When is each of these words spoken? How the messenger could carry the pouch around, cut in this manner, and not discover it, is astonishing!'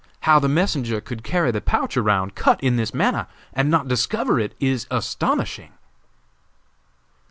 How 0.21 0.39
the 0.39 0.49
messenger 0.49 0.99
could 0.99 1.21
carry 1.23 1.51
the 1.51 1.61
pouch 1.61 1.95
around, 1.95 2.33
cut 2.33 2.59
in 2.63 2.75
this 2.75 2.91
manner, 2.91 3.27
and 3.53 3.69
not 3.69 3.87
discover 3.87 4.39
it, 4.39 4.55
is 4.59 4.87
astonishing!' 4.89 5.73